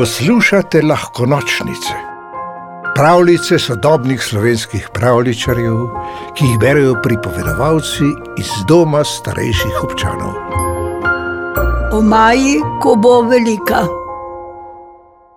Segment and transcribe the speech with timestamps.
[0.00, 1.94] Poslušate lahko nočnice,
[2.94, 5.74] pravljice sodobnih slovenskih pravličarjev,
[6.34, 8.08] ki jih berijo pripovedovalci
[8.38, 10.32] iz doma starejših občanov.
[11.92, 13.82] O Maji, ko bo velika.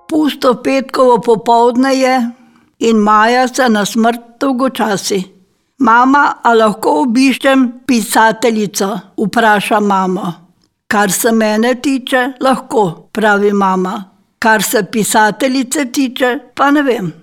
[0.10, 2.16] Pusto petkovo popoldne je
[2.80, 5.24] in Maja se na smrt dolgočasi.
[5.80, 8.90] Mama, a lahko obiščem pisateljico?
[9.18, 10.34] Vpraša mama.
[10.88, 14.13] Kar se mene tiče, lahko, pravi mama.
[14.44, 17.14] Kar se pisateljice tiče, pa ne vem.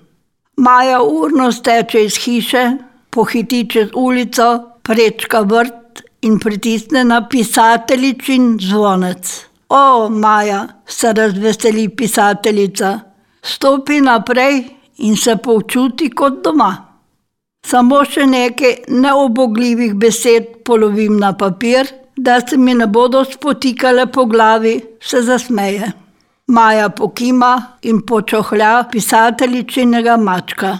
[0.57, 2.63] Maja urno steče iz hiše,
[3.11, 4.47] pohiti čez ulico,
[4.83, 9.35] prečka vrt in pritisne na pisateljičin zvonec.
[9.69, 12.99] O, Maja, se razveseli pisateljica,
[13.43, 14.65] stopi naprej
[14.97, 16.73] in se počuti kot doma.
[17.67, 24.25] Samo še nekaj neobogljivih besed polovim na papir, da se mi ne bodo spotikale po
[24.25, 25.93] glavi, se zasmeje.
[26.51, 30.79] Maja pokima in počohlja pisateljičinega mačka.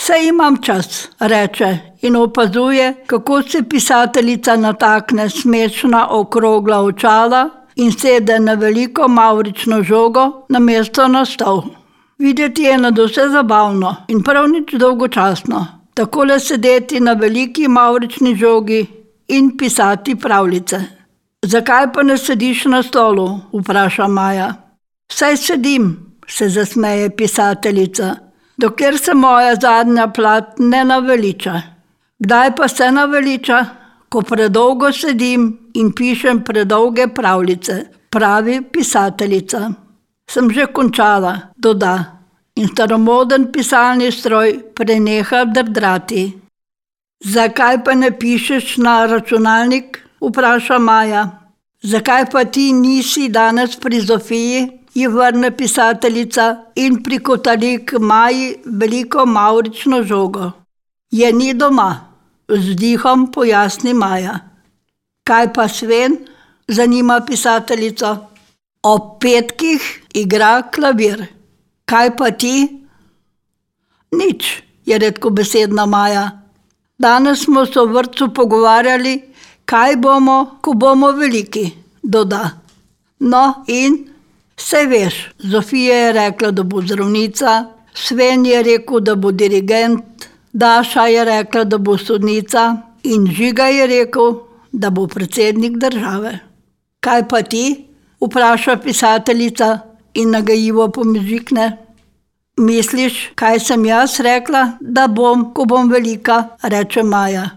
[0.00, 8.38] Vse imam čas, reče in opazuje, kako se pisateljica natakne smešna okrogla očala in sede
[8.38, 11.62] na veliko mavrično žogo na mesto na stol.
[12.18, 18.34] Videti je na vse zabavno in prav nič dolgočasno, tako le sedeti na veliki mavrični
[18.36, 18.86] žogi
[19.28, 20.80] in pisati pravljice.
[21.42, 23.38] Zakaj pa ne sediš na stolu?
[23.52, 24.69] vpraša Maja.
[25.12, 25.86] Saj sedim,
[26.26, 28.14] se zasmeje pisateljica,
[28.56, 31.62] dokler se moja zadnja plat ne naveliča.
[32.18, 33.64] Kdaj pa se naveliča?
[34.08, 39.70] Ko predolgo sedim in pišem predolge pravljice, pravi pisateljica.
[40.30, 42.20] Sem že končala, doda,
[42.56, 46.24] in staromoden pisalni stroj preneha drdrati.
[47.24, 49.98] Zakaj pa ne pišeš na računalnik?
[50.20, 51.24] vpraša Maja.
[51.82, 54.79] Zakaj pa ti nisi danes pri Zofiji?
[54.94, 60.50] Ji vrne pisateljica in prikotali k Maji veliko mavrično žogo.
[61.10, 62.06] Je ni doma,
[62.48, 64.38] z dihom pojasni Maja.
[65.24, 66.18] Kaj pa Sven?
[66.70, 68.16] zanima pisateljico.
[68.82, 69.82] Ob petkih
[70.14, 71.26] igra klavir.
[71.84, 72.54] Kaj pa ti?
[74.12, 76.30] Nič, je redko besedna Maja.
[76.98, 79.14] Danes smo se v vrtu pogovarjali,
[79.64, 81.70] kaj bomo, ko bomo veliki,
[82.02, 82.50] doda.
[83.20, 84.09] No, in
[84.60, 91.06] Sej veš, Zofija je rekla, da bo zdravnica, Sven je rekel, da bo dirigent, Daša
[91.06, 94.34] je rekla, da bo sodnica, in Žiga je rekel,
[94.72, 96.38] da bo predsednik države.
[97.00, 97.90] Kaj pa ti?
[98.20, 99.78] vpraša pisateljica
[100.14, 101.76] in nagajivo pomižikne.
[102.56, 107.50] Misliš, kaj sem jaz rekla, da bom, ko bom velika, reče Maja.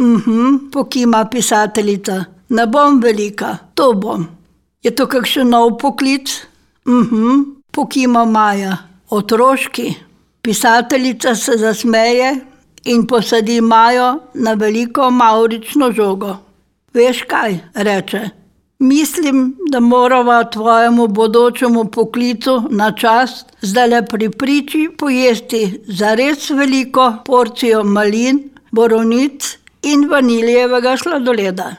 [0.00, 4.26] Mhm, pokima pisateljica, ne bom velika, to bom.
[4.82, 6.30] Je to kakšen nov poklic?
[6.88, 7.40] Mhm,
[7.72, 8.76] pokima Maja,
[9.10, 9.94] otroški.
[10.42, 12.36] Pisateljica se zasmeje
[12.84, 16.36] in posadi Majo na veliko mavrično žogo.
[16.94, 18.28] Veš kaj, reče.
[18.78, 26.50] Mislim, da morava tvojemu bodočemu poklicu na čast zdaj le pri priči pojesti za res
[26.50, 31.74] veliko porcijo malin, borovnic in vaniljevega sladoleda.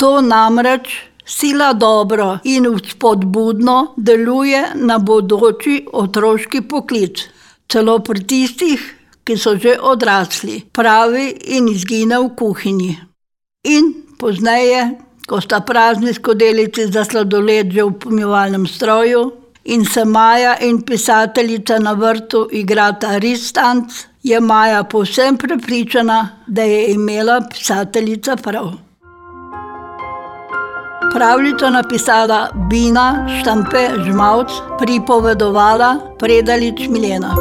[0.00, 7.28] To namreč sila dobro in vzpodbudno deluje na bodoči otroški poklic,
[7.68, 8.82] celo pri tistih,
[9.24, 12.96] ki so že odrasli, pravi in izgine v kuhinji.
[13.70, 14.82] In pozneje,
[15.26, 19.30] ko sta prazni skodelici za sladoled že v pomivalnem stroju
[19.64, 26.92] in se Maja in pisateljica na vrtu igrata ristanc, je Maja povsem prepričana, da je
[26.92, 28.72] imela pisateljica prav.
[31.12, 37.36] Pravljico napisala Bina Štampe Žmavc, pripovedovala Predalič Milena.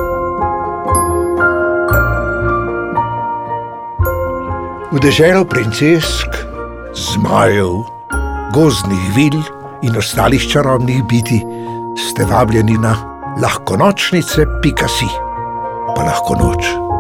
[4.92, 6.28] V deželo princesk,
[6.92, 7.88] zmajev,
[8.52, 9.40] gozdnih vil
[9.88, 11.40] in ostalih čarobnih biti
[11.96, 12.96] ste vabljeni na
[13.42, 15.08] lahko nočnice, pika si,
[15.96, 16.92] pa lahko noč.